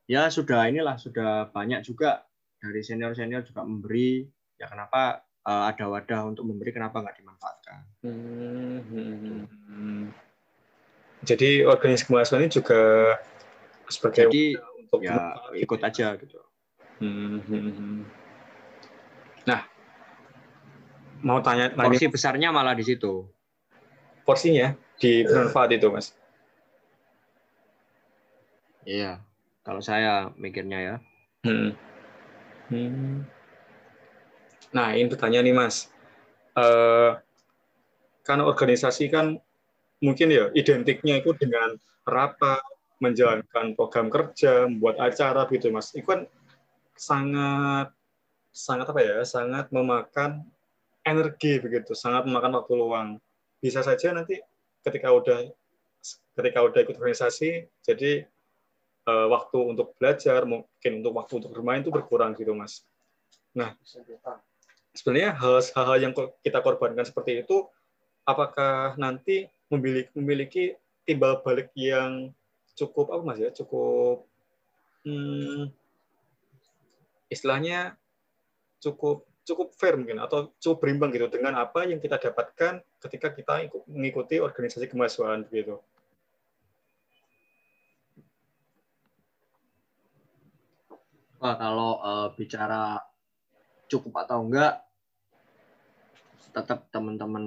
ya 0.05 0.29
sudah 0.29 0.69
inilah 0.69 0.97
sudah 1.01 1.49
banyak 1.49 1.81
juga 1.81 2.25
dari 2.61 2.81
senior-senior 2.81 3.45
juga 3.45 3.61
memberi. 3.65 4.25
Ya 4.55 4.71
kenapa 4.71 5.25
eh, 5.45 5.63
ada 5.73 5.85
wadah 5.91 6.21
untuk 6.31 6.47
memberi, 6.47 6.71
kenapa 6.73 7.01
nggak 7.01 7.17
dimanfaatkan? 7.19 7.81
Hmm. 8.05 8.79
hmm, 8.85 9.15
hmm. 9.69 10.03
Jadi 11.25 11.65
organisasi 11.65 12.05
kemahasiswaan 12.05 12.45
ini 12.45 12.53
juga 12.53 12.81
sebagai 13.89 14.29
Jadi, 14.29 14.43
untuk 14.85 14.99
ya, 15.01 15.33
ikut 15.57 15.81
aja 15.81 16.13
gitu. 16.21 16.37
Hmm, 17.01 17.41
hmm. 17.41 17.99
Nah, 19.49 19.65
mau 21.25 21.41
tanya 21.41 21.73
porsi 21.73 22.05
besarnya 22.05 22.53
malah 22.53 22.77
di 22.77 22.85
situ. 22.85 23.25
Porsinya 24.21 24.77
di 25.01 25.25
bermanfaat 25.25 25.69
itu, 25.73 25.87
Mas. 25.89 26.13
Iya, 28.85 29.24
kalau 29.65 29.81
saya 29.81 30.29
mikirnya 30.37 30.79
ya. 30.79 30.95
Hmm. 31.43 31.73
Hmm. 32.69 33.25
Nah, 34.71 34.93
ini 34.93 35.09
pertanyaan 35.09 35.45
nih, 35.49 35.55
Mas. 35.57 35.89
Uh, 36.55 37.19
karena 38.25 38.47
organisasi 38.47 39.11
kan 39.11 39.37
mungkin 39.99 40.33
ya 40.33 40.49
identiknya 40.57 41.21
itu 41.21 41.35
dengan 41.37 41.77
rapat, 42.07 42.63
menjalankan 42.99 43.75
program 43.75 44.07
kerja, 44.07 44.65
membuat 44.65 44.97
acara 44.97 45.45
gitu 45.51 45.69
mas. 45.69 45.91
Itu 45.93 46.07
kan 46.09 46.21
sangat 46.95 47.91
sangat 48.55 48.87
apa 48.89 49.01
ya, 49.03 49.17
sangat 49.27 49.69
memakan 49.69 50.47
energi 51.05 51.59
begitu, 51.59 51.91
sangat 51.93 52.25
memakan 52.25 52.57
waktu 52.61 52.73
luang. 52.73 53.09
Bisa 53.59 53.83
saja 53.83 54.15
nanti 54.15 54.39
ketika 54.81 55.11
udah 55.11 55.45
ketika 56.37 56.59
udah 56.65 56.79
ikut 56.81 56.95
organisasi, 56.97 57.67
jadi 57.83 58.25
uh, 59.07 59.27
waktu 59.29 59.57
untuk 59.61 59.97
belajar, 59.97 60.43
mungkin 60.45 60.91
untuk 61.01 61.13
waktu 61.17 61.33
untuk 61.41 61.51
bermain 61.53 61.81
itu 61.81 61.93
berkurang 61.93 62.33
gitu 62.37 62.53
mas. 62.53 62.85
Nah, 63.55 63.73
sebenarnya 64.91 65.37
hal-hal 65.39 65.97
yang 66.01 66.13
kita 66.43 66.59
korbankan 66.59 67.07
seperti 67.07 67.45
itu, 67.45 67.65
apakah 68.27 68.97
nanti 68.99 69.47
memiliki, 69.71 70.11
memiliki 70.17 70.63
timbal 71.05 71.39
balik 71.45 71.69
yang 71.77 72.33
cukup 72.75 73.13
apa 73.13 73.23
mas 73.23 73.39
ya 73.39 73.49
cukup 73.55 74.27
hmm, 75.07 75.71
istilahnya 77.31 77.95
cukup 78.83 79.23
cukup 79.45 79.71
fair 79.77 79.95
mungkin 79.95 80.19
atau 80.19 80.51
cukup 80.57 80.77
berimbang 80.83 81.13
gitu 81.13 81.29
dengan 81.29 81.61
apa 81.61 81.85
yang 81.85 82.01
kita 82.01 82.17
dapatkan 82.17 82.81
ketika 83.05 83.29
kita 83.31 83.69
mengikuti 83.85 84.41
organisasi 84.41 84.89
kemahasiswaan 84.89 85.45
gitu. 85.53 85.79
Wah, 91.45 91.61
kalau 91.61 92.01
uh, 92.01 92.33
bicara 92.33 92.97
cukup 93.85 94.25
atau 94.25 94.41
enggak 94.49 94.81
tetap 96.57 96.89
teman-teman 96.89 97.45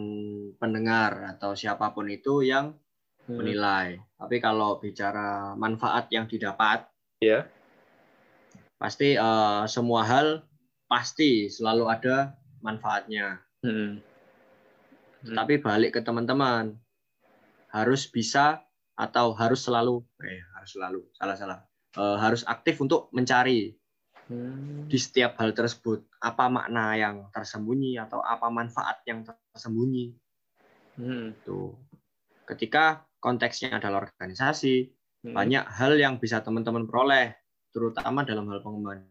pendengar 0.62 1.35
atau 1.35 1.59
siapa 1.59 1.90
pun 1.90 2.07
itu 2.07 2.47
yang 2.47 2.78
Hmm. 3.26 3.43
menilai. 3.43 3.99
Tapi 4.17 4.40
kalau 4.40 4.78
bicara 4.81 5.52
manfaat 5.59 6.09
yang 6.14 6.25
didapat, 6.31 6.87
Ya. 7.21 7.45
pasti 8.81 9.19
eh, 9.19 9.62
semua 9.69 10.07
hal 10.07 10.47
pasti 10.88 11.50
selalu 11.50 11.90
ada 11.93 12.38
manfaatnya. 12.64 13.43
Hmm. 13.61 14.00
Hmm. 15.26 15.37
Tapi 15.37 15.61
balik 15.61 15.99
ke 15.99 16.00
teman-teman, 16.00 16.73
harus 17.75 18.07
bisa 18.09 18.62
atau 18.97 19.35
harus 19.37 19.61
selalu, 19.61 20.00
eh 20.25 20.40
harus 20.57 20.71
selalu, 20.73 21.00
salah 21.19 21.37
salah, 21.37 21.61
Eh, 21.99 22.17
harus 22.21 22.45
aktif 22.47 22.78
untuk 22.78 23.09
mencari 23.11 23.75
Hmm. 24.29 24.85
di 24.93 25.01
setiap 25.01 25.41
hal 25.41 25.57
tersebut 25.57 26.05
apa 26.21 26.53
makna 26.53 26.93
yang 27.01 27.33
tersembunyi 27.33 27.97
atau 27.97 28.21
apa 28.21 28.53
manfaat 28.53 29.01
yang 29.09 29.25
tersembunyi. 29.25 30.13
Hmm. 31.01 31.33
Tuh. 31.49 31.73
Ketika 32.45 33.09
konteksnya 33.21 33.81
adalah 33.81 34.05
organisasi, 34.05 34.93
Hmm. 35.25 35.35
banyak 35.35 35.65
hal 35.65 35.97
yang 35.97 36.21
bisa 36.21 36.45
teman-teman 36.45 36.85
peroleh, 36.85 37.41
terutama 37.73 38.23
dalam 38.23 38.47
hal 38.53 38.61
pengembangan 38.61 39.09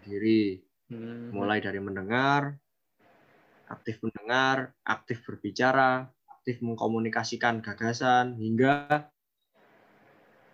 diri, 0.00 0.64
Hmm. 0.88 1.30
mulai 1.30 1.60
dari 1.60 1.78
mendengar, 1.78 2.56
aktif 3.68 4.00
mendengar, 4.00 4.72
aktif 4.84 5.24
berbicara, 5.28 6.08
aktif 6.40 6.60
mengkomunikasikan 6.64 7.60
gagasan, 7.60 8.36
hingga 8.40 9.08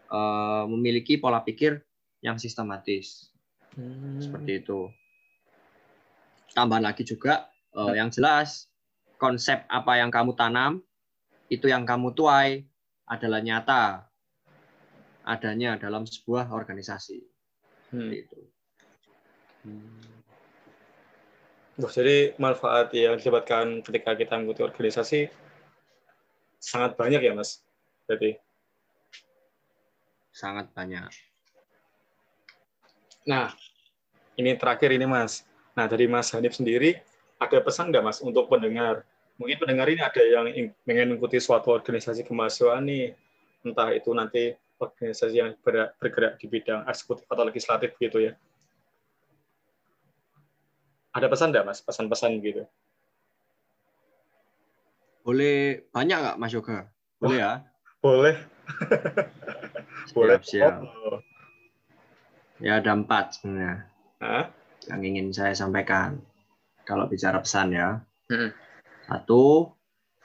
eh, 0.08 0.64
memiliki 0.66 1.20
pola 1.20 1.44
pikir 1.44 1.84
yang 2.24 2.40
sistematis. 2.40 3.37
Hmm. 3.76 4.20
Seperti 4.22 4.64
itu. 4.64 4.88
Tambah 6.56 6.80
lagi 6.80 7.04
juga 7.04 7.52
eh, 7.76 7.94
yang 7.98 8.08
jelas 8.08 8.66
konsep 9.18 9.66
apa 9.68 9.98
yang 9.98 10.08
kamu 10.08 10.32
tanam 10.38 10.80
itu 11.50 11.66
yang 11.68 11.84
kamu 11.84 12.14
tuai 12.14 12.64
adalah 13.08 13.40
nyata 13.42 14.08
adanya 15.24 15.76
dalam 15.76 16.08
sebuah 16.08 16.48
organisasi. 16.52 17.20
Hmm. 17.92 18.10
Itu. 18.12 18.38
Wah, 21.78 21.92
jadi 21.94 22.34
manfaat 22.42 22.90
yang 22.96 23.20
didapatkan 23.20 23.86
ketika 23.86 24.18
kita 24.18 24.34
mengikuti 24.34 24.66
organisasi 24.66 25.20
sangat 26.58 26.98
banyak 26.98 27.22
ya, 27.22 27.32
Mas. 27.38 27.62
Jadi, 28.08 28.34
Sangat 30.38 30.70
banyak. 30.70 31.10
Nah, 33.26 33.50
ini 34.38 34.54
terakhir 34.54 34.94
ini, 34.94 35.06
Mas. 35.08 35.42
Nah, 35.74 35.86
dari 35.90 36.06
Mas 36.06 36.30
Hanif 36.34 36.54
sendiri, 36.54 36.98
ada 37.38 37.58
pesan 37.62 37.90
nggak, 37.90 38.04
Mas, 38.04 38.18
untuk 38.22 38.46
pendengar? 38.50 39.02
Mungkin 39.38 39.58
pendengar 39.62 39.86
ini 39.86 40.02
ada 40.02 40.18
yang 40.22 40.46
ing- 40.50 40.74
pengen 40.82 41.14
mengikuti 41.14 41.38
suatu 41.38 41.70
organisasi 41.70 42.26
kemahasiswaan 42.26 42.82
nih, 42.86 43.14
entah 43.62 43.94
itu 43.94 44.10
nanti 44.10 44.54
organisasi 44.78 45.34
yang 45.38 45.54
ber- 45.62 45.94
bergerak 45.98 46.38
di 46.38 46.46
bidang 46.50 46.86
eksekutif 46.86 47.26
atau 47.30 47.46
legislatif 47.46 47.94
gitu 47.98 48.30
ya. 48.30 48.32
Ada 51.14 51.26
pesan 51.30 51.50
nggak, 51.50 51.66
Mas? 51.66 51.78
Pesan-pesan 51.82 52.38
gitu. 52.42 52.62
Boleh 55.22 55.86
banyak 55.90 56.18
nggak 56.18 56.36
Mas 56.38 56.54
Yoga? 56.54 56.90
Boleh 57.18 57.38
ya? 57.42 57.52
Boleh. 57.98 58.34
Boleh. 60.14 60.38
siap. 60.42 60.82
Oh. 60.82 61.18
Ya 62.58 62.82
ada 62.82 62.90
empat 62.90 63.38
sebenarnya 63.38 63.86
Hah? 64.18 64.50
yang 64.90 65.00
ingin 65.02 65.30
saya 65.30 65.54
sampaikan. 65.54 66.18
Kalau 66.82 67.06
bicara 67.06 67.38
pesan 67.38 67.76
ya. 67.76 68.02
Hmm. 68.32 68.50
Satu, 69.06 69.76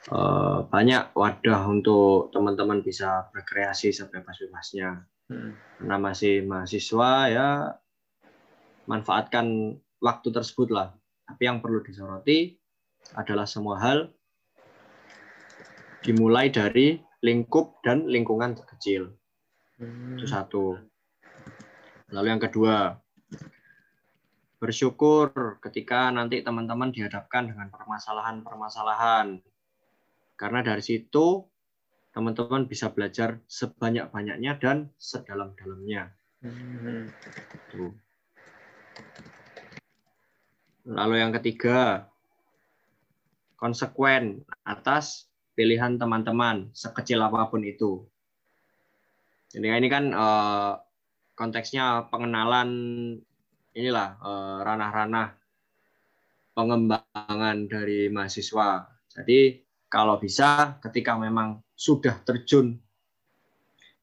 eh, 0.08 0.58
banyak 0.66 1.14
wadah 1.14 1.62
untuk 1.68 2.32
teman-teman 2.32 2.80
bisa 2.80 3.28
berkreasi 3.30 3.92
sebebas-bebasnya. 3.94 5.04
Hmm. 5.30 5.56
Karena 5.78 5.96
masih 6.00 6.44
mahasiswa 6.44 7.10
ya 7.30 7.48
manfaatkan 8.90 9.78
waktu 10.00 10.28
tersebut 10.32 10.72
lah. 10.72 10.92
Tapi 11.24 11.42
yang 11.48 11.64
perlu 11.64 11.80
disoroti 11.80 12.52
adalah 13.16 13.48
semua 13.48 13.80
hal 13.80 14.12
dimulai 16.04 16.52
dari 16.52 17.00
lingkup 17.24 17.80
dan 17.80 18.04
lingkungan 18.04 18.52
terkecil. 18.52 19.16
Itu 19.80 20.26
satu. 20.28 20.76
Lalu 22.12 22.26
yang 22.28 22.42
kedua, 22.42 23.00
bersyukur 24.60 25.60
ketika 25.60 26.08
nanti 26.08 26.40
teman-teman 26.40 26.88
dihadapkan 26.88 27.52
dengan 27.52 27.68
permasalahan-permasalahan. 27.68 29.40
Karena 30.40 30.60
dari 30.60 30.80
situ 30.80 31.44
teman-teman 32.16 32.64
bisa 32.64 32.88
belajar 32.88 33.42
sebanyak-banyaknya 33.48 34.56
dan 34.56 34.88
sedalam-dalamnya. 34.96 36.12
Lalu 40.84 41.14
yang 41.16 41.32
ketiga, 41.40 42.08
konsekuen 43.56 44.44
atas 44.68 45.32
pilihan 45.56 45.96
teman-teman 45.96 46.68
sekecil 46.76 47.24
apa 47.24 47.48
pun 47.48 47.64
itu. 47.64 48.04
Ini 49.54 49.70
ini 49.80 49.88
kan 49.88 50.04
eh, 50.12 50.72
konteksnya 51.34 52.08
pengenalan 52.08 52.70
inilah 53.74 54.08
eh, 54.22 54.58
ranah-ranah 54.62 55.28
pengembangan 56.54 57.66
dari 57.66 58.06
mahasiswa. 58.08 58.86
Jadi 59.10 59.58
kalau 59.90 60.18
bisa 60.18 60.78
ketika 60.82 61.18
memang 61.18 61.62
sudah 61.74 62.22
terjun 62.22 62.78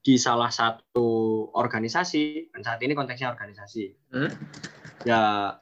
di 0.02 0.18
salah 0.18 0.50
satu 0.50 1.08
organisasi, 1.54 2.52
dan 2.52 2.62
saat 2.66 2.82
ini 2.82 2.98
konteksnya 2.98 3.32
organisasi, 3.32 3.86
Hmm? 4.12 4.30
ya 5.06 5.56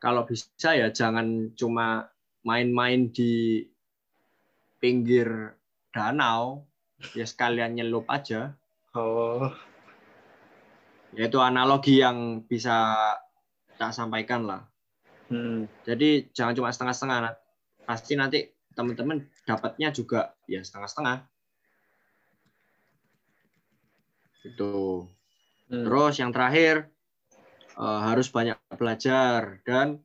kalau 0.00 0.24
bisa 0.24 0.76
ya 0.76 0.88
jangan 0.92 1.52
cuma 1.56 2.08
main-main 2.44 3.08
di 3.12 3.64
pinggir 4.80 5.56
danau, 5.92 6.64
ya 7.16 7.24
sekalian 7.24 7.76
nyelup 7.76 8.08
aja. 8.08 8.56
Oh, 8.90 9.46
Yaitu 11.14 11.38
analogi 11.38 12.02
yang 12.02 12.42
bisa 12.46 13.06
tak 13.78 13.94
sampaikan 13.94 14.46
lah. 14.46 14.62
hmm. 15.30 15.66
Jadi 15.86 16.30
jangan 16.34 16.54
cuma 16.58 16.74
setengah-setengah. 16.74 17.38
Pasti 17.86 18.18
nanti 18.18 18.50
teman-teman 18.74 19.26
dapatnya 19.46 19.90
juga 19.90 20.34
ya 20.46 20.62
setengah-setengah. 20.62 21.26
Gitu. 24.42 25.06
Hmm. 25.70 25.84
Terus 25.86 26.14
yang 26.18 26.30
terakhir 26.34 26.90
eh, 27.78 28.00
harus 28.10 28.26
banyak 28.30 28.58
belajar 28.74 29.62
dan 29.62 30.02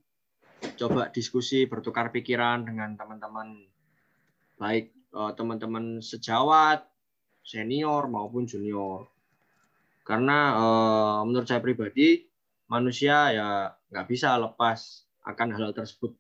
coba 0.78 1.10
diskusi 1.10 1.65
bertukar 1.65 2.10
pikiran 2.10 2.65
dengan 2.65 2.93
teman-teman 2.98 3.65
baik 4.62 4.93
eh, 4.93 5.32
teman-teman 5.38 6.02
sejawat, 6.02 6.86
senior 7.46 8.10
maupun 8.10 8.50
junior. 8.50 9.06
Karena 10.02 10.58
eh, 10.58 11.20
menurut 11.30 11.46
saya 11.46 11.62
pribadi 11.62 12.26
manusia 12.66 13.30
ya 13.30 13.50
nggak 13.94 14.10
bisa 14.10 14.34
lepas 14.42 15.06
akan 15.22 15.50
hal 15.54 15.70
tersebut. 15.74 16.18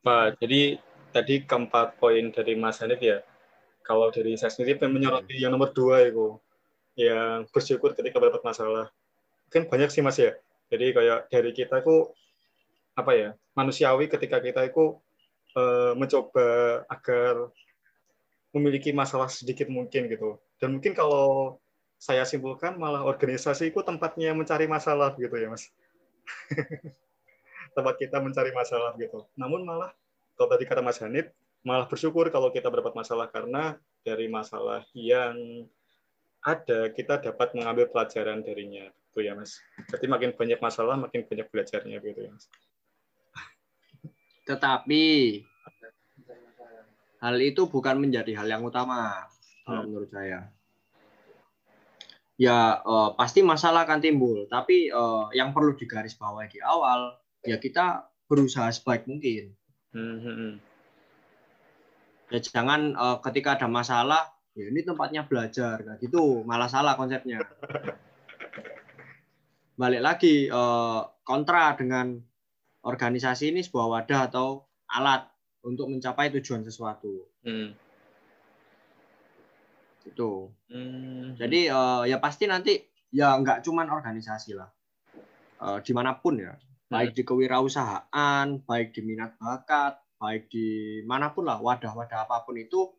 Pak, 0.00 0.40
jadi 0.40 0.80
tadi 1.12 1.34
keempat 1.44 2.00
poin 2.00 2.32
dari 2.32 2.56
Mas 2.56 2.80
Hanif 2.80 2.98
ya. 3.04 3.20
Kalau 3.84 4.08
dari 4.14 4.38
saya 4.38 4.50
sendiri 4.50 4.78
menyoroti 4.86 5.38
yang 5.38 5.54
nomor 5.54 5.74
dua 5.74 6.06
itu, 6.06 6.38
yang 6.94 7.46
bersyukur 7.50 7.94
ketika 7.94 8.18
mendapat 8.18 8.42
masalah. 8.42 8.86
Kan 9.50 9.66
banyak 9.66 9.90
sih 9.90 10.02
Mas 10.02 10.18
ya. 10.18 10.34
Jadi 10.70 10.94
kayak 10.94 11.30
dari 11.30 11.50
kita 11.50 11.82
itu 11.82 12.14
apa 12.98 13.12
ya 13.16 13.30
manusiawi 13.54 14.10
ketika 14.10 14.42
kita 14.42 14.66
itu 14.66 14.98
eh, 15.56 15.92
mencoba 15.96 16.82
agar 16.90 17.50
memiliki 18.50 18.90
masalah 18.90 19.30
sedikit 19.30 19.70
mungkin 19.70 20.10
gitu. 20.10 20.38
Dan 20.58 20.78
mungkin 20.78 20.92
kalau 20.92 21.58
saya 22.00 22.26
simpulkan 22.26 22.80
malah 22.80 23.06
organisasi 23.06 23.70
itu 23.70 23.80
tempatnya 23.84 24.34
mencari 24.34 24.66
masalah 24.66 25.14
gitu 25.14 25.36
ya 25.36 25.48
Mas. 25.52 25.70
tempat 27.76 27.94
kita 28.00 28.18
mencari 28.18 28.50
masalah 28.50 28.96
gitu. 28.98 29.26
Namun 29.38 29.62
malah 29.62 29.94
kalau 30.34 30.48
tadi 30.50 30.64
kata 30.66 30.82
Mas 30.82 30.98
Hanif, 30.98 31.30
malah 31.62 31.86
bersyukur 31.86 32.26
kalau 32.32 32.50
kita 32.50 32.72
mendapat 32.72 32.96
masalah 32.96 33.28
karena 33.28 33.76
dari 34.02 34.26
masalah 34.26 34.82
yang 34.96 35.68
ada 36.40 36.88
kita 36.96 37.20
dapat 37.20 37.52
mengambil 37.52 37.92
pelajaran 37.92 38.40
darinya, 38.40 38.88
gitu 39.12 39.20
ya 39.20 39.36
Mas. 39.36 39.60
Jadi 39.92 40.08
makin 40.08 40.32
banyak 40.32 40.56
masalah, 40.58 40.96
makin 40.96 41.28
banyak 41.28 41.46
belajarnya 41.52 42.00
gitu 42.00 42.20
ya 42.24 42.30
Mas. 42.32 42.48
Tetapi 44.50 45.04
hal 47.22 47.36
itu 47.38 47.70
bukan 47.70 48.02
menjadi 48.02 48.34
hal 48.34 48.50
yang 48.50 48.66
utama 48.66 49.30
kalau 49.62 49.86
Hmm. 49.86 49.94
menurut 49.94 50.10
saya. 50.10 50.50
ya 52.40 52.80
uh, 52.80 53.12
pasti 53.20 53.44
masalah 53.44 53.84
akan 53.84 54.00
timbul. 54.00 54.48
Tapi 54.48 54.88
uh, 54.88 55.28
yang 55.36 55.52
perlu 55.52 55.76
digarisbawahi 55.76 56.48
di 56.48 56.56
awal, 56.64 57.20
ya 57.44 57.60
kita 57.60 58.08
berusaha 58.24 58.72
sebaik 58.72 59.04
mungkin. 59.04 59.52
Hmm, 59.92 60.16
hmm. 60.24 60.52
Ya 62.32 62.40
jangan 62.40 62.96
uh, 62.96 63.20
ketika 63.20 63.60
ada 63.60 63.68
masalah, 63.68 64.32
ya 64.56 64.72
ini 64.72 64.80
tempatnya 64.80 65.28
belajar, 65.28 65.84
kayak 65.84 66.00
gitu, 66.00 66.40
malah 66.48 66.72
salah 66.72 66.96
konsepnya. 66.96 67.44
Balik 69.80 70.00
lagi 70.00 70.48
uh, 70.48 71.04
kontra 71.20 71.76
dengan 71.76 72.24
organisasi 72.82 73.52
ini 73.52 73.60
sebuah 73.60 73.86
wadah 74.00 74.30
atau 74.32 74.64
alat 74.90 75.28
untuk 75.64 75.92
mencapai 75.92 76.32
tujuan 76.34 76.64
sesuatu. 76.64 77.28
Hmm 77.44 77.76
itu 80.10 80.48
hmm. 80.72 81.36
jadi 81.36 81.60
uh, 81.72 82.02
ya 82.08 82.16
pasti 82.18 82.48
nanti 82.48 82.80
ya 83.12 83.36
nggak 83.36 83.62
cuman 83.66 83.90
organisasi 83.92 84.56
lah 84.56 84.68
uh, 85.60 85.78
di 85.82 85.92
mana 85.92 86.16
pun 86.16 86.40
ya 86.40 86.54
hmm. 86.56 86.90
baik 86.90 87.12
di 87.14 87.22
kewirausahaan 87.22 88.46
baik 88.64 88.96
di 88.96 89.00
minat 89.04 89.36
bakat 89.36 90.00
baik 90.20 90.48
di 90.52 91.00
mana 91.04 91.32
pun 91.32 91.48
lah 91.48 91.60
wadah-wadah 91.60 92.28
apa 92.28 92.44
pun 92.44 92.56
itu 92.56 92.92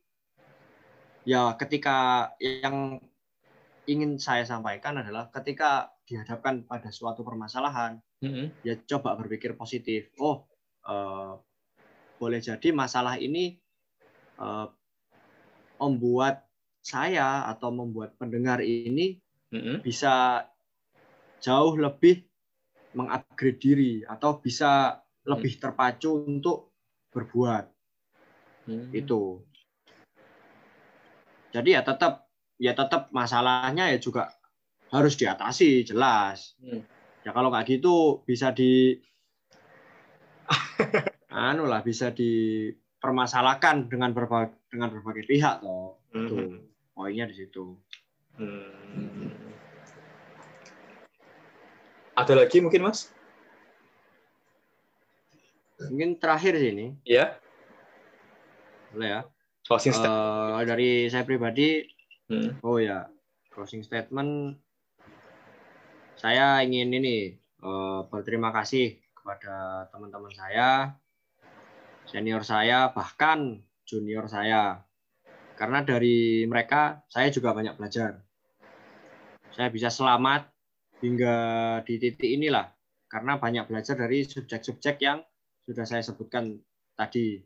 ya 1.25 1.53
ketika 1.57 2.29
yang 2.41 2.97
ingin 3.85 4.17
saya 4.17 4.45
sampaikan 4.45 5.01
adalah 5.01 5.29
ketika 5.29 5.93
dihadapkan 6.05 6.65
pada 6.65 6.89
suatu 6.93 7.21
permasalahan 7.25 8.01
hmm. 8.21 8.65
ya 8.65 8.77
coba 8.85 9.17
berpikir 9.17 9.57
positif 9.57 10.13
oh 10.21 10.45
uh, 10.85 11.37
boleh 12.21 12.37
jadi 12.37 12.69
masalah 12.69 13.17
ini 13.17 13.57
uh, 14.37 14.69
membuat 15.81 16.45
saya 16.81 17.49
atau 17.49 17.73
membuat 17.73 18.17
pendengar 18.17 18.61
ini 18.61 19.17
mm-hmm. 19.53 19.81
bisa 19.81 20.45
jauh 21.41 21.73
lebih 21.77 22.25
mengupgrade 22.97 23.57
diri 23.57 23.93
atau 24.05 24.37
bisa 24.37 25.01
mm-hmm. 25.01 25.29
lebih 25.29 25.53
terpacu 25.57 26.25
untuk 26.25 26.73
berbuat 27.13 27.65
mm-hmm. 28.69 28.89
itu 28.93 29.41
jadi 31.53 31.69
ya 31.77 31.81
tetap 31.81 32.29
ya 32.61 32.73
tetap 32.77 33.09
masalahnya 33.09 33.89
ya 33.93 33.97
juga 33.97 34.29
harus 34.93 35.17
diatasi 35.17 35.85
jelas 35.85 36.57
mm. 36.61 37.00
Ya 37.21 37.31
kalau 37.33 37.53
nggak 37.53 37.67
gitu 37.69 38.25
bisa 38.25 38.49
di 38.53 38.97
anu 41.31 41.69
lah 41.69 41.85
bisa 41.85 42.11
dipermasalahkan 42.11 43.87
dengan 43.87 44.11
berbagai 44.11 44.57
dengan 44.71 44.89
berbagai 44.91 45.25
pihak 45.29 45.61
toh 45.61 46.01
mm-hmm 46.11 46.71
poinnya 47.01 47.25
di 47.25 47.33
situ. 47.33 47.73
Hmm. 48.37 49.33
Ada 52.13 52.37
lagi 52.37 52.61
mungkin 52.61 52.85
mas? 52.85 53.09
Mungkin 55.89 56.21
terakhir 56.21 56.61
sih 56.61 56.69
ini. 56.69 56.87
Iya. 57.07 57.41
Boleh 58.93 59.09
ya. 59.09 59.21
Closing 59.65 59.97
statement. 59.97 60.13
Uh, 60.13 60.61
dari 60.67 61.09
saya 61.09 61.25
pribadi, 61.25 61.89
hmm. 62.29 62.61
oh 62.61 62.77
ya, 62.77 63.09
closing 63.49 63.81
statement. 63.81 64.61
Saya 66.21 66.61
ingin 66.61 66.93
ini 66.93 67.33
uh, 67.65 68.05
berterima 68.05 68.53
kasih 68.53 68.93
kepada 69.17 69.89
teman-teman 69.89 70.29
saya, 70.29 70.93
senior 72.05 72.45
saya, 72.45 72.93
bahkan 72.93 73.57
junior 73.89 74.29
saya 74.29 74.85
karena 75.57 75.81
dari 75.81 76.45
mereka 76.45 77.01
saya 77.09 77.33
juga 77.33 77.57
banyak 77.57 77.73
belajar. 77.73 78.21
Saya 79.49 79.73
bisa 79.73 79.89
selamat 79.89 80.45
hingga 81.01 81.35
di 81.89 81.97
titik 81.97 82.29
inilah 82.37 82.69
karena 83.09 83.41
banyak 83.41 83.65
belajar 83.65 83.97
dari 83.97 84.21
subjek-subjek 84.21 85.01
yang 85.01 85.25
sudah 85.65 85.89
saya 85.89 86.05
sebutkan 86.05 86.61
tadi. 86.93 87.41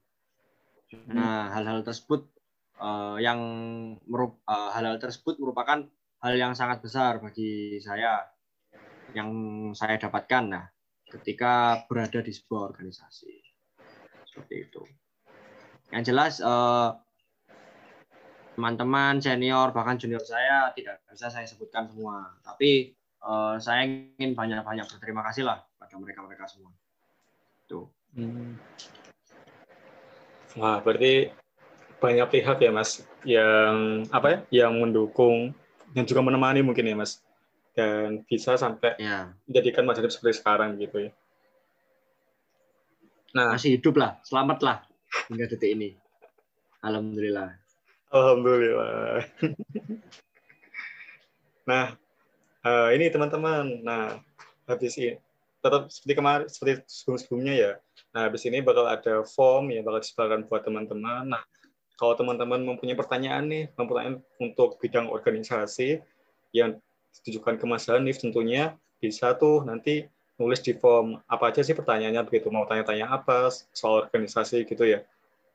Nah, 1.16 1.48
hal-hal 1.56 1.80
tersebut 1.80 2.28
uh, 2.84 3.16
yang 3.24 3.40
uh, 4.04 4.70
hal-hal 4.76 5.00
tersebut 5.00 5.40
merupakan 5.40 5.80
hal 6.20 6.34
yang 6.36 6.52
sangat 6.52 6.84
besar 6.84 7.24
bagi 7.24 7.80
saya 7.80 8.35
yang 9.15 9.32
saya 9.71 9.95
dapatkan. 9.97 10.43
Nah 10.45 10.65
ketika 11.10 11.86
berada 11.88 12.19
di 12.19 12.34
sebuah 12.34 12.75
organisasi. 12.75 13.34
Seperti 14.28 14.56
itu. 14.67 14.82
Yang 15.93 16.04
jelas 16.12 16.34
uh, 16.43 16.97
teman-teman 18.60 19.23
senior 19.23 19.71
bahkan 19.71 19.95
junior 19.95 20.23
saya 20.23 20.71
tidak 20.75 20.99
bisa 21.08 21.32
saya 21.32 21.47
sebutkan 21.47 21.88
semua. 21.88 22.36
Tapi 22.43 22.91
uh, 23.23 23.56
saya 23.62 23.88
ingin 23.88 24.36
banyak-banyak 24.36 24.86
berterima 24.91 25.23
kasih 25.32 25.47
lah 25.47 25.63
pada 25.80 25.95
mereka-mereka 25.95 26.45
semua. 26.49 26.71
Tuh. 27.65 27.89
Hmm. 28.15 28.56
wah 30.56 30.80
berarti 30.80 31.36
banyak 31.99 32.32
pihak 32.32 32.63
ya 32.63 32.71
mas 32.71 33.04
yang 33.28 34.08
apa 34.08 34.28
ya 34.32 34.63
yang 34.63 34.80
mendukung 34.80 35.51
yang 35.91 36.08
juga 36.08 36.23
menemani 36.23 36.63
mungkin 36.63 36.88
ya 36.88 36.95
mas 36.95 37.25
dan 37.76 38.24
bisa 38.26 38.56
sampai 38.56 38.96
ya. 38.98 39.36
menjadikan 39.46 39.84
mas 39.84 40.00
seperti 40.00 40.40
sekarang 40.40 40.80
gitu 40.80 41.08
ya 41.08 41.12
nah 43.36 43.54
masih 43.54 43.76
hidup 43.76 44.00
lah 44.00 44.16
selamat 44.24 44.60
lah 44.64 44.78
hingga 45.28 45.52
detik 45.52 45.76
ini 45.76 45.94
alhamdulillah 46.80 47.66
Alhamdulillah. 48.16 49.28
nah, 51.70 51.92
uh, 52.64 52.90
ini 52.96 53.12
teman-teman. 53.12 53.84
Nah, 53.84 54.24
habis 54.72 54.96
ini 54.96 55.20
tetap 55.60 55.92
seperti 55.92 56.14
kemarin, 56.16 56.48
seperti 56.48 56.88
sebelum-sebelumnya 56.88 57.54
ya. 57.60 57.72
Nah, 58.16 58.32
habis 58.32 58.48
ini 58.48 58.64
bakal 58.64 58.88
ada 58.88 59.28
form 59.28 59.76
yang 59.76 59.84
bakal 59.84 60.00
disediakan 60.00 60.48
buat 60.48 60.64
teman-teman. 60.64 61.34
Nah, 61.34 61.44
kalau 62.00 62.16
teman-teman 62.16 62.64
mempunyai 62.64 62.96
pertanyaan 62.96 63.52
nih, 63.52 63.64
mempunyai 63.76 64.16
untuk 64.40 64.80
bidang 64.80 65.12
organisasi 65.12 66.00
yang 66.56 66.80
ditujukan 67.21 67.56
ke 67.60 67.65
Mas 67.69 67.88
Hanif 67.88 68.19
tentunya 68.19 68.75
bisa 68.99 69.36
tuh 69.36 69.63
nanti 69.63 70.08
nulis 70.36 70.60
di 70.60 70.75
form 70.75 71.19
apa 71.32 71.51
aja 71.51 71.63
sih 71.63 71.71
pertanyaannya 71.71 72.28
begitu 72.28 72.51
mau 72.51 72.67
tanya-tanya 72.67 73.08
apa 73.08 73.54
soal 73.71 74.08
organisasi 74.08 74.67
gitu 74.67 74.84
ya. 74.84 75.04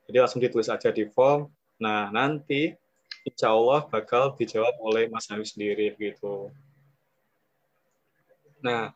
Jadi 0.09 0.17
langsung 0.17 0.41
ditulis 0.41 0.73
aja 0.73 0.89
di 0.89 1.05
form 1.11 1.51
Nah, 1.81 2.13
nanti 2.13 2.77
insya 3.25 3.57
Allah 3.57 3.89
bakal 3.89 4.37
dijawab 4.37 4.77
oleh 4.85 5.09
Mas 5.09 5.33
Hanif 5.33 5.57
sendiri 5.57 5.97
gitu. 5.97 6.53
Nah, 8.61 8.93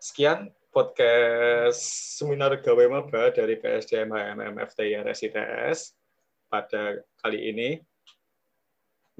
sekian 0.00 0.48
podcast 0.72 2.16
seminar 2.16 2.56
gawe 2.64 2.84
maba 2.88 3.28
dari 3.28 3.60
PSDM 3.60 4.16
HMM 4.16 4.56
FTI 4.64 5.04
RSITS 5.04 5.92
pada 6.48 7.04
kali 7.20 7.52
ini. 7.52 7.70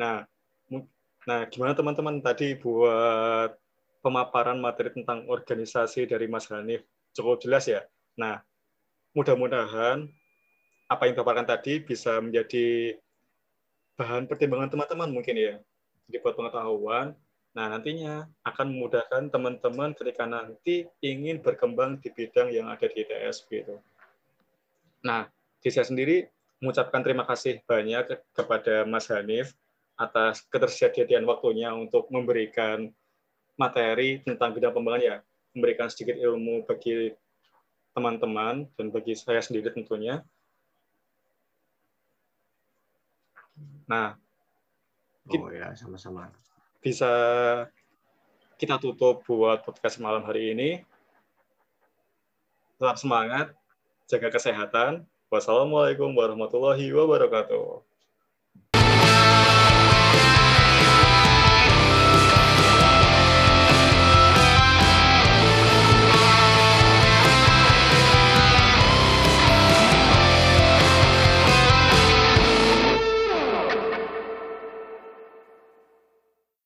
Nah, 0.00 0.24
nah 1.26 1.44
gimana 1.50 1.74
teman-teman 1.74 2.22
tadi 2.22 2.54
buat 2.54 3.58
pemaparan 4.06 4.62
materi 4.62 4.94
tentang 4.94 5.26
organisasi 5.26 6.06
dari 6.06 6.30
Mas 6.30 6.46
Hanif 6.46 6.86
cukup 7.10 7.42
jelas 7.42 7.66
ya. 7.66 7.82
Nah, 8.14 8.38
mudah-mudahan 9.18 10.06
apa 10.86 11.02
yang 11.08 11.18
dipaparkan 11.18 11.48
tadi 11.48 11.82
bisa 11.82 12.22
menjadi 12.22 12.94
bahan 13.98 14.30
pertimbangan 14.30 14.70
teman-teman 14.70 15.10
mungkin 15.10 15.34
ya. 15.34 15.54
Jadi 16.06 16.22
buat 16.22 16.38
pengetahuan, 16.38 17.18
nah 17.50 17.66
nantinya 17.66 18.30
akan 18.46 18.66
memudahkan 18.70 19.26
teman-teman 19.34 19.90
ketika 19.98 20.22
nanti 20.22 20.86
ingin 21.02 21.42
berkembang 21.42 21.98
di 21.98 22.14
bidang 22.14 22.54
yang 22.54 22.70
ada 22.70 22.86
di 22.86 23.02
ITS 23.02 23.42
gitu. 23.50 23.82
Nah, 25.02 25.26
di 25.58 25.68
saya 25.74 25.82
sendiri 25.82 26.30
mengucapkan 26.62 27.02
terima 27.02 27.26
kasih 27.26 27.58
banyak 27.66 28.22
kepada 28.30 28.86
Mas 28.86 29.10
Hanif 29.10 29.50
atas 29.96 30.44
ketersediaan 30.52 31.24
waktunya 31.24 31.72
untuk 31.72 32.12
memberikan 32.12 32.92
materi 33.56 34.20
tentang 34.20 34.52
bidang 34.52 34.76
pengembangan 34.76 35.02
ya, 35.02 35.16
memberikan 35.56 35.88
sedikit 35.88 36.20
ilmu 36.20 36.68
bagi 36.68 37.16
teman-teman 37.96 38.68
dan 38.76 38.92
bagi 38.92 39.16
saya 39.16 39.40
sendiri 39.40 39.72
tentunya. 39.72 40.20
Nah, 43.88 44.20
oh 45.32 45.48
ya 45.48 45.72
sama-sama. 45.72 46.28
Bisa 46.84 47.08
kita 48.60 48.76
tutup 48.76 49.24
buat 49.24 49.64
podcast 49.64 49.96
malam 49.96 50.20
hari 50.28 50.52
ini. 50.52 50.70
Tetap 52.76 53.00
semangat, 53.00 53.56
jaga 54.04 54.28
kesehatan. 54.28 55.08
Wassalamualaikum 55.32 56.12
warahmatullahi 56.12 56.92
wabarakatuh. 56.92 57.95